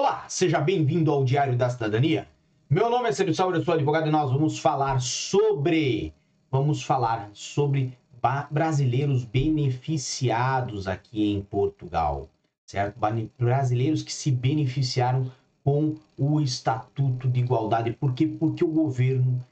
[0.00, 2.28] Olá, seja bem-vindo ao Diário da Cidadania.
[2.70, 6.14] Meu nome é Sérgio Sauer, eu sou advogado e nós vamos falar sobre.
[6.52, 7.98] Vamos falar sobre
[8.48, 12.28] brasileiros beneficiados aqui em Portugal,
[12.64, 12.96] certo?
[13.36, 15.32] Brasileiros que se beneficiaram
[15.64, 17.92] com o Estatuto de Igualdade.
[17.92, 18.24] Por quê?
[18.24, 19.44] Porque o governo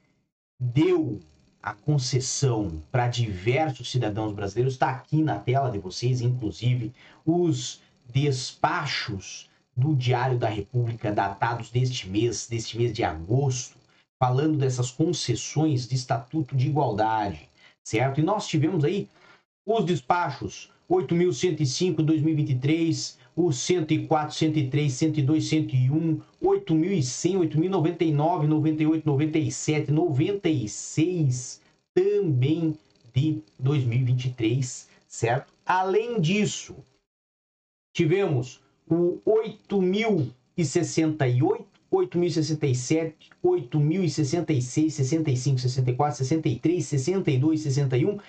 [0.57, 1.19] deu
[1.61, 6.93] a concessão para diversos cidadãos brasileiros, está aqui na tela de vocês, inclusive,
[7.25, 13.77] os despachos do Diário da República datados deste mês, deste mês de agosto,
[14.19, 17.47] falando dessas concessões de Estatuto de Igualdade,
[17.83, 18.19] certo?
[18.19, 19.07] E nós tivemos aí
[19.63, 31.61] os despachos 8.105 2023, o 104, 103, 102, 101, 8.100, 8.099, 98, 97, 96
[31.93, 32.75] também
[33.13, 35.53] de 2023, certo?
[35.65, 36.75] Além disso,
[37.93, 43.13] tivemos o 8.068, 8.067,
[43.43, 48.19] 8.066, 65, 64, 63, 62, 61,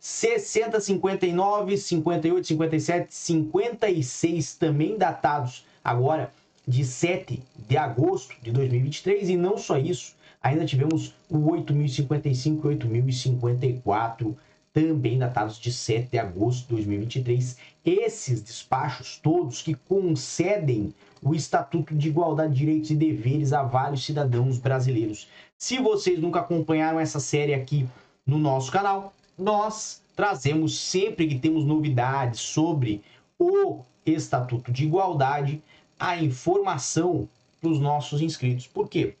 [0.00, 6.32] 60, 59, 58, 57, 56 também datados agora
[6.66, 12.70] de 7 de agosto de 2023 e não só isso, ainda tivemos o 8055 e
[12.70, 14.36] 8054
[14.72, 17.56] também datados de 7 de agosto de 2023.
[17.84, 24.04] Esses despachos todos que concedem o Estatuto de Igualdade de Direitos e Deveres a vários
[24.04, 25.28] cidadãos brasileiros.
[25.56, 27.88] Se vocês nunca acompanharam essa série aqui
[28.26, 33.02] no nosso canal, nós trazemos sempre que temos novidades sobre
[33.38, 35.62] o Estatuto de Igualdade
[35.98, 37.28] a informação
[37.60, 38.66] para os nossos inscritos.
[38.66, 39.16] Por quê?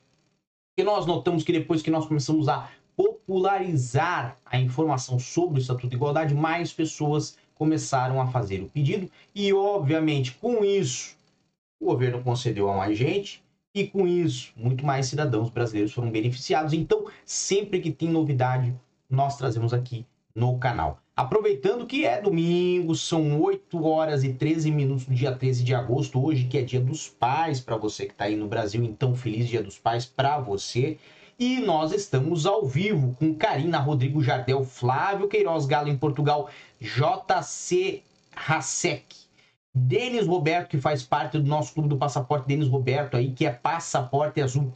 [0.70, 5.88] Porque nós notamos que depois que nós começamos a popularizar a informação sobre o Estatuto
[5.88, 11.16] de Igualdade, mais pessoas começaram a fazer o pedido e, obviamente, com isso,
[11.80, 13.40] o governo concedeu a mais gente
[13.72, 16.72] e, com isso, muito mais cidadãos brasileiros foram beneficiados.
[16.72, 18.74] Então, sempre que tem novidade,
[19.08, 20.98] nós trazemos aqui no canal.
[21.14, 26.24] Aproveitando que é domingo, são 8 horas e 13 minutos do dia 13 de agosto,
[26.24, 29.48] hoje que é dia dos pais para você que está aí no Brasil, então feliz
[29.48, 30.98] dia dos pais para você.
[31.38, 36.50] E nós estamos ao vivo com Karina Rodrigo Jardel, Flávio Queiroz Galo em Portugal,
[36.80, 38.02] JC
[38.34, 39.16] Hasek,
[39.72, 43.52] Denis Roberto, que faz parte do nosso clube do Passaporte, Denis Roberto aí, que é
[43.52, 44.74] Passaporte Azul.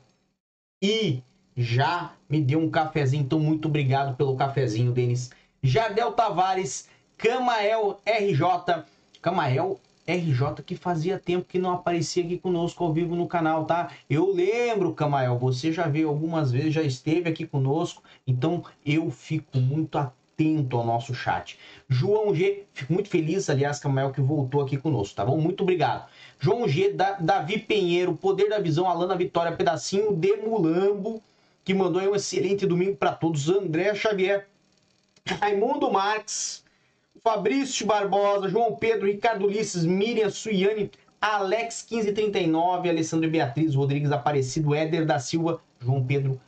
[0.80, 1.24] E
[1.56, 5.32] já me deu um cafezinho, então muito obrigado pelo cafezinho, Denis.
[5.64, 8.84] Jardel Tavares, Camael RJ.
[9.20, 13.90] Camael RJ que fazia tempo que não aparecia aqui conosco ao vivo no canal, tá?
[14.10, 19.58] Eu lembro, Camael, você já veio algumas vezes, já esteve aqui conosco, então eu fico
[19.58, 21.58] muito atento ao nosso chat.
[21.88, 25.38] João G, fico muito feliz, aliás, Camael, que voltou aqui conosco, tá bom?
[25.38, 26.08] Muito obrigado.
[26.38, 31.22] João G, da, Davi Pinheiro, Poder da Visão, Alana Vitória, Pedacinho de Mulambo,
[31.64, 33.48] que mandou um excelente domingo para todos.
[33.48, 34.48] André Xavier,
[35.24, 36.61] Raimundo Marques,
[37.24, 40.90] Fabrício Barbosa, João Pedro, Ricardo Ulisses, Miriam Suiane,
[41.20, 46.40] Alex 1539, Alessandro Beatriz, Rodrigues Aparecido, Éder da Silva, João Pedro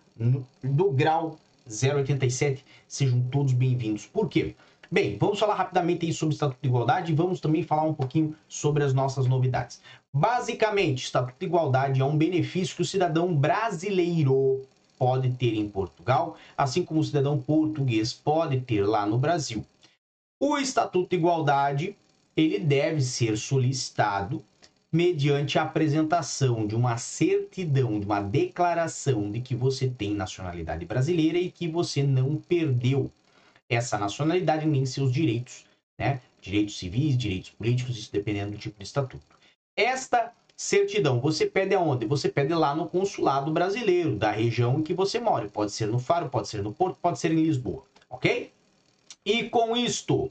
[0.65, 2.65] do Grau 087.
[2.89, 4.05] Sejam todos bem-vindos.
[4.05, 4.57] Por quê?
[4.91, 7.95] Bem, vamos falar rapidamente aí sobre o Estatuto de Igualdade e vamos também falar um
[7.95, 9.81] pouquinho sobre as nossas novidades.
[10.13, 14.63] Basicamente, o Estatuto de Igualdade é um benefício que o cidadão brasileiro
[14.99, 19.65] pode ter em Portugal, assim como o cidadão português pode ter lá no Brasil.
[20.41, 21.97] O Estatuto de Igualdade,
[22.37, 24.45] ele deve ser solicitado
[24.93, 31.39] mediante a apresentação de uma certidão, de uma declaração de que você tem nacionalidade brasileira
[31.39, 33.11] e que você não perdeu
[33.69, 35.65] essa nacionalidade nem seus direitos,
[35.99, 36.21] né?
[36.41, 39.25] Direitos civis, direitos políticos, isso dependendo do tipo de estatuto.
[39.77, 42.07] Esta certidão você pede aonde?
[42.07, 45.49] Você pede lá no consulado brasileiro, da região em que você mora.
[45.49, 48.53] Pode ser no Faro, pode ser no Porto, pode ser em Lisboa, ok?
[49.27, 50.31] E com isto,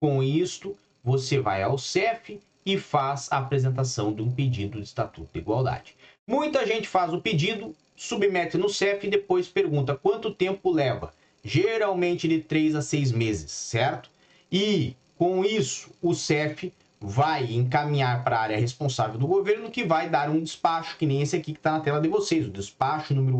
[0.00, 5.30] com isto, você vai ao CEF e faz a apresentação de um pedido de Estatuto
[5.32, 5.96] de Igualdade.
[6.26, 11.12] Muita gente faz o pedido, submete no CEF e depois pergunta quanto tempo leva.
[11.42, 14.10] Geralmente de 3 a 6 meses, certo?
[14.52, 20.08] E com isso, o CEF vai encaminhar para a área responsável do governo, que vai
[20.08, 23.14] dar um despacho, que nem esse aqui que está na tela de vocês, o despacho
[23.14, 23.38] número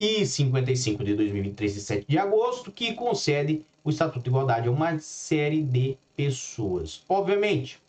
[0.00, 4.98] 8055 de 2023, de 7 de agosto, que concede o Estatuto de Igualdade a uma
[4.98, 7.02] série de pessoas.
[7.08, 7.80] Obviamente,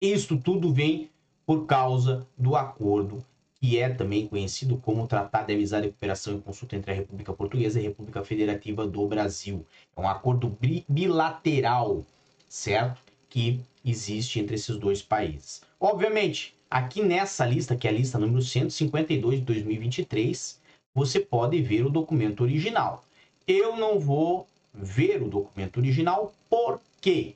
[0.00, 1.10] isto tudo vem
[1.44, 3.24] por causa do acordo
[3.54, 7.78] que é também conhecido como Tratado de Amizade, Cooperação e Consulta entre a República Portuguesa
[7.80, 9.64] e a República Federativa do Brasil.
[9.96, 10.58] É um acordo
[10.88, 12.04] bilateral
[12.48, 13.00] certo?
[13.32, 15.62] que existe entre esses dois países.
[15.80, 20.60] Obviamente, aqui nessa lista, que é a lista número 152 de 2023,
[20.94, 23.04] você pode ver o documento original.
[23.46, 27.34] Eu não vou ver o documento original, por quê?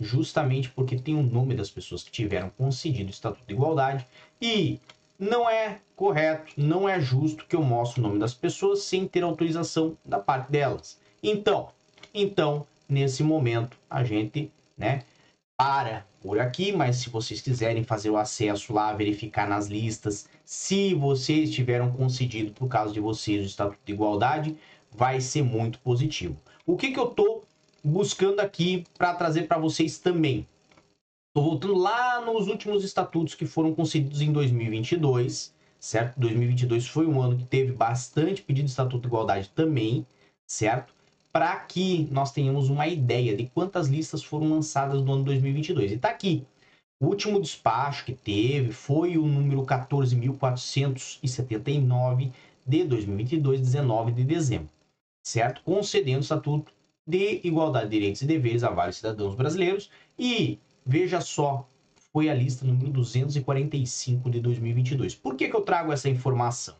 [0.00, 4.06] Justamente porque tem o nome das pessoas que tiveram concedido o Estatuto de Igualdade
[4.40, 4.80] e
[5.18, 9.22] não é correto, não é justo que eu mostre o nome das pessoas sem ter
[9.22, 10.98] autorização da parte delas.
[11.22, 11.68] Então,
[12.12, 15.04] então, nesse momento, a gente, né,
[15.62, 20.92] para por aqui, mas se vocês quiserem fazer o acesso lá, verificar nas listas, se
[20.92, 24.56] vocês tiveram concedido por causa de vocês o Estatuto de Igualdade,
[24.90, 26.36] vai ser muito positivo.
[26.66, 27.44] O que, que eu estou
[27.82, 30.48] buscando aqui para trazer para vocês também?
[31.28, 36.18] Estou voltando lá nos últimos estatutos que foram concedidos em 2022, certo?
[36.18, 40.04] 2022 foi um ano que teve bastante pedido de Estatuto de Igualdade também,
[40.44, 40.92] certo?
[41.32, 45.92] Para que nós tenhamos uma ideia de quantas listas foram lançadas no ano 2022.
[45.92, 46.46] E está aqui.
[47.00, 52.30] O último despacho que teve foi o número 14.479
[52.66, 54.68] de 2022, 19 de dezembro
[55.22, 55.62] certo?
[55.62, 56.72] Concedendo o Estatuto
[57.06, 59.90] de Igualdade de Direitos e Deveres a vários cidadãos brasileiros.
[60.18, 61.68] E veja só,
[62.12, 65.14] foi a lista número 245 de 2022.
[65.14, 66.74] Por que, que eu trago essa informação?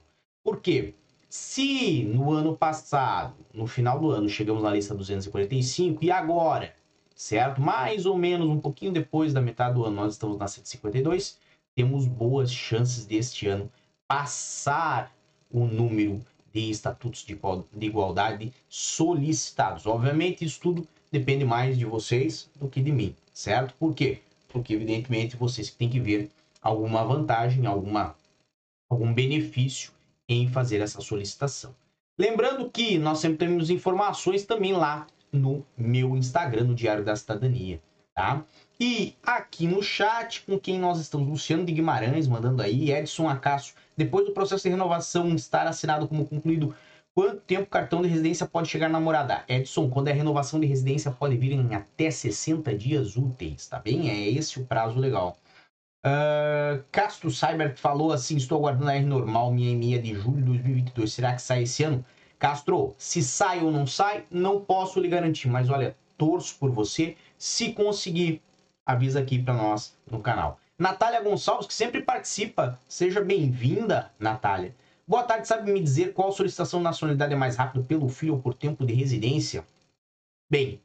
[0.45, 0.95] Porque
[1.33, 6.75] se no ano passado, no final do ano, chegamos na lista 245 e agora,
[7.17, 7.59] certo?
[7.59, 11.39] Mais ou menos um pouquinho depois da metade do ano, nós estamos na 152,
[11.75, 13.73] temos boas chances deste ano
[14.07, 15.11] passar
[15.51, 16.21] o número
[16.53, 19.87] de estatutos de igualdade solicitados.
[19.87, 23.73] Obviamente, isso tudo depende mais de vocês do que de mim, certo?
[23.79, 24.21] Por quê?
[24.49, 26.31] Porque, evidentemente, vocês têm que ver
[26.61, 28.15] alguma vantagem, alguma,
[28.91, 29.93] algum benefício
[30.33, 31.75] em fazer essa solicitação.
[32.19, 37.81] Lembrando que nós sempre temos informações também lá no meu Instagram, no Diário da Cidadania,
[38.15, 38.45] tá?
[38.79, 43.75] E aqui no chat, com quem nós estamos, Luciano de Guimarães mandando aí, Edson Acácio,
[43.97, 46.75] depois do processo de renovação estar assinado como concluído,
[47.15, 49.45] quanto tempo o cartão de residência pode chegar na morada?
[49.49, 54.11] Edson, quando é renovação de residência, pode vir em até 60 dias úteis, tá bem?
[54.11, 55.37] É esse o prazo legal.
[56.05, 60.47] Uh, Castro Cyber falou assim: estou aguardando a R normal, minha EMIA de julho de
[60.47, 61.13] 2022.
[61.13, 62.05] Será que sai esse ano?
[62.39, 67.17] Castro, se sai ou não sai, não posso lhe garantir, mas olha, torço por você.
[67.39, 68.43] Se conseguir,
[68.85, 70.59] avisa aqui para nós no canal.
[70.77, 72.81] Natália Gonçalves, que sempre participa.
[72.89, 74.75] Seja bem-vinda, Natália.
[75.07, 78.41] Boa tarde, sabe me dizer qual solicitação de nacionalidade é mais rápido pelo filho ou
[78.41, 79.65] por tempo de residência?
[80.51, 80.81] Bem,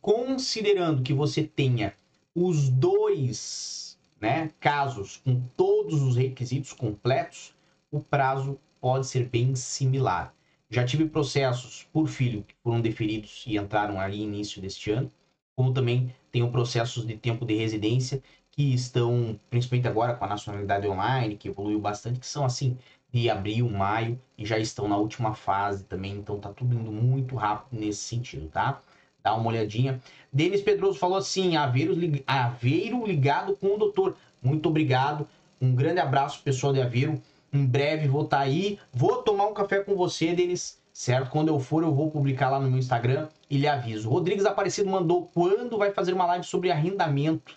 [0.00, 1.92] considerando que você tenha
[2.34, 3.81] os dois
[4.22, 7.56] né, casos com todos os requisitos completos,
[7.90, 10.32] o prazo pode ser bem similar.
[10.70, 15.10] Já tive processos por filho que foram deferidos e entraram ali início deste ano,
[15.56, 18.22] como também tenho processos de tempo de residência
[18.52, 22.78] que estão, principalmente agora com a nacionalidade online, que evoluiu bastante, que são assim,
[23.12, 27.34] de abril, maio, e já estão na última fase também, então tá tudo indo muito
[27.34, 28.80] rápido nesse sentido, tá?
[29.22, 30.00] Dá uma olhadinha.
[30.32, 31.94] Denis Pedroso falou assim: Aveiro,
[32.26, 34.16] Aveiro ligado com o doutor.
[34.42, 35.26] Muito obrigado.
[35.60, 37.20] Um grande abraço, pessoal de Aveiro.
[37.52, 38.78] Em breve vou estar tá aí.
[38.92, 40.80] Vou tomar um café com você, Denis.
[40.92, 41.30] Certo?
[41.30, 44.10] Quando eu for, eu vou publicar lá no meu Instagram e lhe aviso.
[44.10, 47.54] Rodrigues Aparecido mandou quando vai fazer uma live sobre arrendamento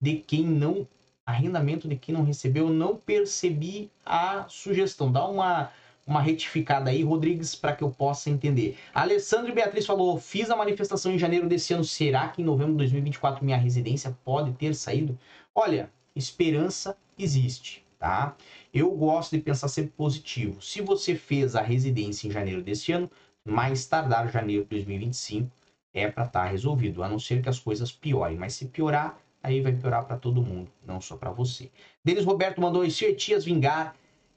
[0.00, 0.86] de quem não
[1.26, 5.10] arrendamento de quem não recebeu, não percebi a sugestão.
[5.10, 5.72] Dá uma
[6.06, 8.78] uma retificada aí, Rodrigues, para que eu possa entender.
[8.94, 11.84] A Alessandra e Beatriz falou: fiz a manifestação em janeiro desse ano.
[11.84, 15.18] Será que em novembro de 2024 minha residência pode ter saído?
[15.54, 18.36] Olha, esperança existe, tá?
[18.72, 20.62] Eu gosto de pensar sempre positivo.
[20.62, 23.10] Se você fez a residência em janeiro desse ano,
[23.44, 25.50] mais tardar janeiro de 2025
[25.92, 28.36] é para estar tá resolvido, a não ser que as coisas piorem.
[28.36, 31.70] Mas se piorar, aí vai piorar para todo mundo, não só para você.
[32.04, 33.96] Denis Roberto mandou: se Etias vingar,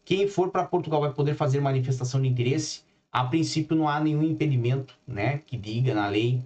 [0.10, 2.82] quem for para Portugal vai poder fazer manifestação de interesse?
[3.12, 6.42] A princípio não há nenhum impedimento, né, que diga na lei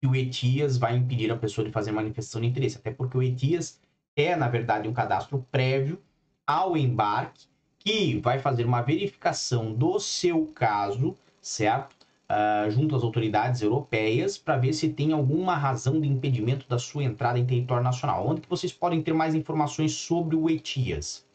[0.00, 3.22] que o Etias vai impedir a pessoa de fazer manifestação de interesse, até porque o
[3.22, 3.78] Etias
[4.16, 6.00] é, na verdade, um cadastro prévio
[6.46, 7.44] ao embarque
[7.78, 11.94] que vai fazer uma verificação do seu caso, certo?
[12.30, 17.04] uh, junto às autoridades europeias para ver se tem alguma razão de impedimento da sua
[17.04, 18.26] entrada em território nacional.
[18.26, 21.30] Onde que vocês podem ter mais informações sobre o ETIAS?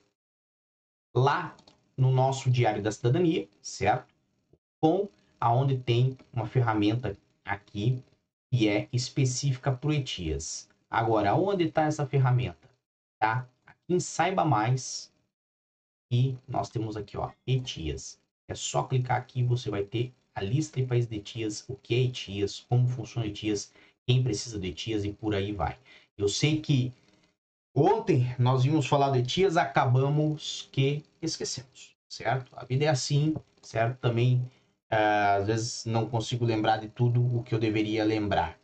[1.17, 1.57] Lá
[1.97, 4.13] no nosso Diário da Cidadania, certo?
[4.79, 5.09] Com
[5.39, 8.03] aonde tem uma ferramenta aqui
[8.51, 10.69] que é específica para o ETIAS.
[10.88, 12.69] Agora, onde está essa ferramenta?
[13.19, 13.50] Tá?
[13.65, 15.12] Aqui em Saiba Mais
[16.12, 18.21] e nós temos aqui, ó, ETIAS.
[18.47, 21.95] É só clicar aqui você vai ter a lista de países de ETIAS, o que
[21.95, 23.74] é ETIAS, como funciona ETIAS,
[24.05, 25.79] quem precisa de ETIAS e por aí vai.
[26.15, 26.93] Eu sei que
[27.77, 32.51] ontem nós vimos falar de tias, acabamos que esquecemos, certo?
[32.55, 33.98] A vida é assim, certo?
[34.00, 34.38] Também
[34.91, 38.57] uh, às vezes não consigo lembrar de tudo o que eu deveria lembrar.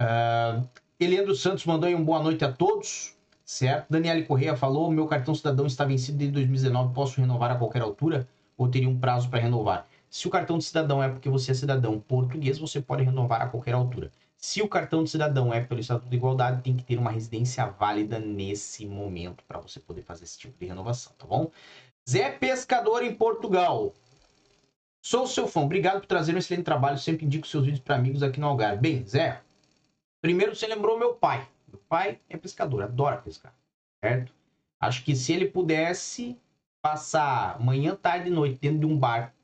[0.00, 0.66] Uh,
[0.98, 3.86] Eliandro Santos mandou aí um boa noite a todos, certo?
[3.88, 8.28] Daniele Correia falou: meu cartão cidadão está vencido desde 2019, posso renovar a qualquer altura
[8.56, 9.86] ou teria um prazo para renovar?
[10.10, 13.46] Se o cartão de cidadão é porque você é cidadão português, você pode renovar a
[13.46, 14.10] qualquer altura.
[14.40, 17.66] Se o cartão de cidadão é pelo Estatuto de Igualdade, tem que ter uma residência
[17.66, 21.50] válida nesse momento para você poder fazer esse tipo de renovação, tá bom?
[22.08, 23.92] Zé Pescador em Portugal.
[25.02, 26.98] Sou seu fã, obrigado por trazer um excelente trabalho.
[26.98, 28.80] Sempre indico seus vídeos para amigos aqui no Algarve.
[28.80, 29.42] Bem, Zé,
[30.22, 31.44] primeiro você lembrou meu pai.
[31.66, 33.52] Meu pai é pescador, adora pescar,
[34.00, 34.32] certo?
[34.80, 36.38] Acho que se ele pudesse
[36.80, 39.34] passar manhã, tarde e noite dentro de um bar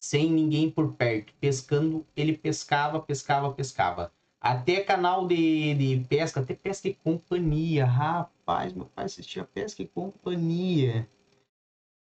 [0.00, 4.12] sem ninguém por perto, pescando, ele pescava, pescava, pescava.
[4.44, 7.86] Até canal de, de pesca, até pesca e companhia.
[7.86, 11.08] Rapaz, meu pai assistia pesca e companhia.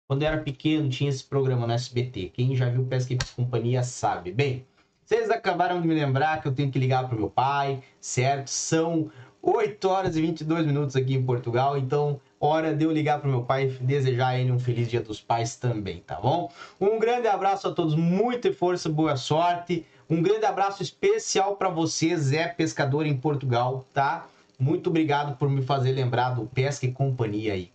[0.07, 2.29] Quando eu era pequeno, tinha esse programa no SBT.
[2.29, 4.31] Quem já viu Pesca e Companhia sabe.
[4.31, 4.65] Bem,
[5.03, 8.47] vocês acabaram de me lembrar que eu tenho que ligar para o meu pai, certo?
[8.47, 13.29] São 8 horas e 22 minutos aqui em Portugal, então hora de eu ligar para
[13.29, 16.49] meu pai e desejar a ele um feliz Dia dos Pais também, tá bom?
[16.79, 19.85] Um grande abraço a todos, muita força, boa sorte.
[20.09, 24.27] Um grande abraço especial para você, Zé Pescador em Portugal, tá?
[24.57, 27.71] Muito obrigado por me fazer lembrar do Pesca e Companhia aí.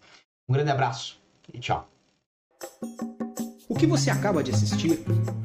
[0.48, 1.20] Um grande abraço
[1.52, 1.88] e tchau.
[3.68, 4.98] O que você acaba de assistir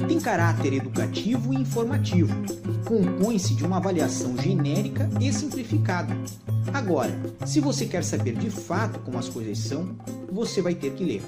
[0.08, 2.34] tem caráter educativo e informativo.
[2.88, 6.16] Compõe-se de uma avaliação genérica e simplificada.
[6.74, 7.12] Agora,
[7.46, 9.96] se você quer saber de fato como as coisas são,
[10.32, 11.22] você vai ter que ler.